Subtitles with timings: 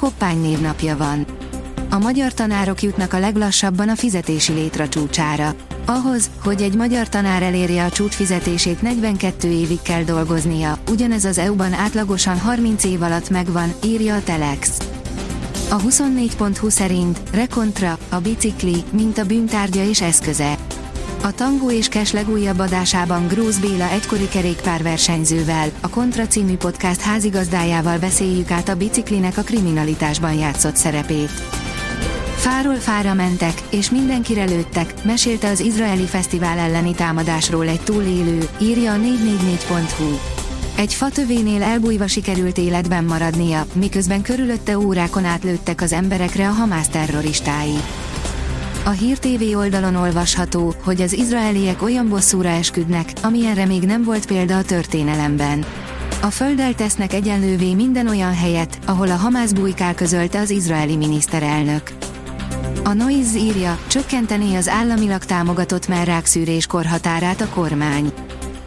[0.00, 1.26] Koppány névnapja van.
[1.90, 5.54] A magyar tanárok jutnak a leglassabban a fizetési létra csúcsára.
[5.86, 11.72] Ahhoz, hogy egy magyar tanár elérje a csúcsfizetését 42 évig kell dolgoznia, ugyanez az EU-ban
[11.72, 14.78] átlagosan 30 év alatt megvan, írja a Telex.
[15.70, 20.56] A 24.20 szerint rekontra, a bicikli, mint a bűntárgya és eszköze.
[21.22, 27.98] A Tangó és Kes legújabb adásában Grósz Béla egykori kerékpárversenyzővel, a Kontra című podcast házigazdájával
[27.98, 31.30] beszéljük át a biciklinek a kriminalitásban játszott szerepét.
[32.36, 38.92] Fáról fára mentek, és mindenkire lőttek, mesélte az izraeli fesztivál elleni támadásról egy túlélő, írja
[38.92, 40.18] a 444.hu.
[40.76, 47.76] Egy fatövénél elbújva sikerült életben maradnia, miközben körülötte órákon átlőttek az emberekre a Hamász terroristái.
[48.84, 54.26] A Hír TV oldalon olvasható, hogy az izraeliek olyan bosszúra esküdnek, amilyenre még nem volt
[54.26, 55.64] példa a történelemben.
[56.22, 61.92] A földdel tesznek egyenlővé minden olyan helyet, ahol a Hamász bujkál közölte az izraeli miniszterelnök.
[62.84, 68.12] A Noise írja, csökkenteni az államilag támogatott merrákszűrés korhatárát a kormány.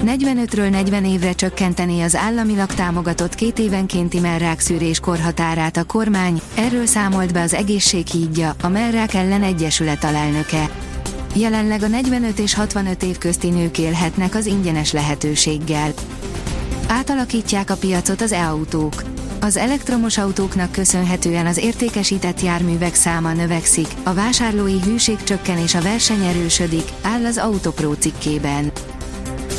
[0.05, 7.33] 45-ről 40 évre csökkenteni az államilag támogatott két évenkénti merrákszűrés korhatárát a kormány, erről számolt
[7.33, 10.69] be az egészséghídja, a Merrák ellen egyesület alelnöke.
[11.35, 15.93] Jelenleg a 45 és 65 év közti nők élhetnek az ingyenes lehetőséggel.
[16.87, 19.03] Átalakítják a piacot az e-autók.
[19.41, 25.81] Az elektromos autóknak köszönhetően az értékesített járművek száma növekszik, a vásárlói hűség csökken és a
[25.81, 28.71] verseny erősödik, áll az Autopro cikkében.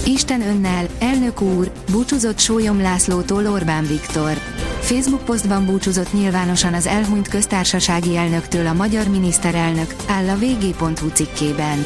[0.07, 4.33] Isten önnel, elnök úr, búcsúzott Sólyom Lászlótól Orbán Viktor.
[4.81, 11.85] Facebook posztban búcsúzott nyilvánosan az elhunyt köztársasági elnöktől a magyar miniszterelnök, áll a vg.hu cikkében.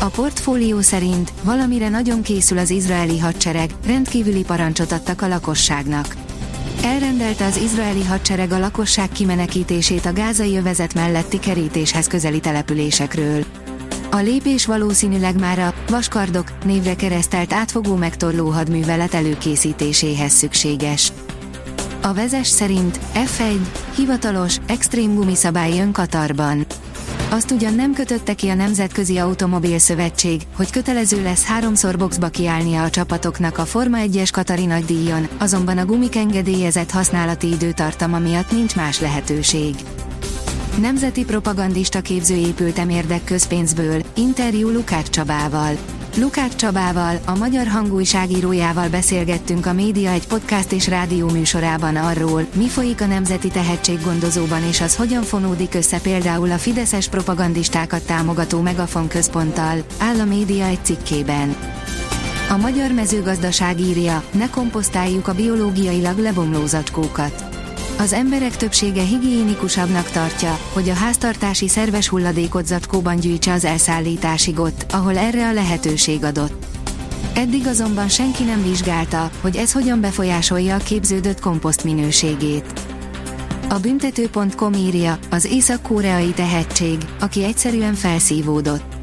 [0.00, 6.16] A portfólió szerint valamire nagyon készül az izraeli hadsereg, rendkívüli parancsot adtak a lakosságnak.
[6.82, 13.44] Elrendelte az izraeli hadsereg a lakosság kimenekítését a gázai övezet melletti kerítéshez közeli településekről.
[14.14, 21.12] A lépés valószínűleg már a Vaskardok névre keresztelt átfogó megtorló hadművelet előkészítéséhez szükséges.
[22.02, 23.60] A vezes szerint F1
[23.96, 26.66] hivatalos, extrém gumiszabály jön Katarban.
[27.30, 32.82] Azt ugyan nem kötötte ki a Nemzetközi Automobil Szövetség, hogy kötelező lesz háromszor boxba kiállnia
[32.82, 38.76] a csapatoknak a Forma 1-es Katari nagydíjon, azonban a gumik engedélyezett használati időtartama miatt nincs
[38.76, 39.74] más lehetőség.
[40.80, 45.76] Nemzeti propagandista képző épültem érdek közpénzből, interjú Lukács Csabával.
[46.16, 52.68] Lukács Csabával, a magyar hangújságírójával beszélgettünk a Média egy podcast és rádió műsorában arról, mi
[52.68, 59.08] folyik a Nemzeti Tehetséggondozóban és az hogyan fonódik össze például a fideszes propagandistákat támogató Megafon
[59.08, 61.56] központtal, áll a Média egy cikkében.
[62.50, 67.63] A magyar mezőgazdaság írja, ne komposztáljuk a biológiailag lebomló zacskókat.
[67.98, 74.86] Az emberek többsége higiénikusabbnak tartja, hogy a háztartási szerves hulladékot zacskóban gyűjtse az elszállításig ott,
[74.92, 76.66] ahol erre a lehetőség adott.
[77.34, 82.64] Eddig azonban senki nem vizsgálta, hogy ez hogyan befolyásolja a képződött komposzt minőségét.
[83.68, 88.93] A büntető.com írja, az észak-koreai tehetség, aki egyszerűen felszívódott.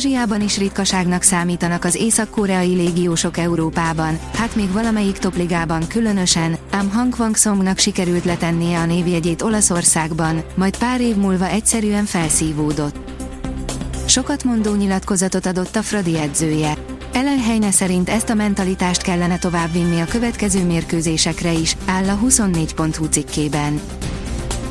[0.00, 7.14] Ázsiában is ritkaságnak számítanak az észak-koreai légiósok Európában, hát még valamelyik topligában különösen, ám Hang
[7.18, 12.96] Wang Songnak sikerült letennie a névjegyét Olaszországban, majd pár év múlva egyszerűen felszívódott.
[14.06, 16.74] Sokat mondó nyilatkozatot adott a Fradi edzője.
[17.12, 23.04] Ellen Heine szerint ezt a mentalitást kellene továbbvinni a következő mérkőzésekre is, áll a 24.hu
[23.04, 23.80] cikkében.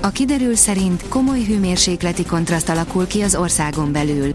[0.01, 4.31] A kiderül szerint komoly hőmérsékleti kontraszt alakul ki az országon belül.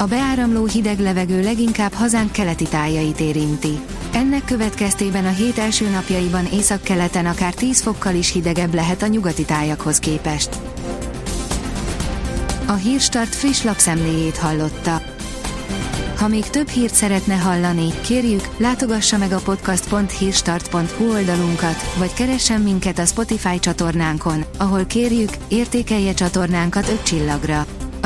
[0.00, 3.80] A beáramló hideg levegő leginkább hazánk keleti tájait érinti.
[4.12, 9.44] Ennek következtében a hét első napjaiban északkeleten akár 10 fokkal is hidegebb lehet a nyugati
[9.44, 10.48] tájakhoz képest.
[12.66, 15.02] A Hírstart friss lapszemléjét hallotta.
[16.16, 22.98] Ha még több hírt szeretne hallani, kérjük, látogassa meg a podcast.hírstart.hu oldalunkat, vagy keressen minket
[22.98, 27.66] a Spotify csatornánkon, ahol kérjük, értékelje csatornánkat 5 csillagra.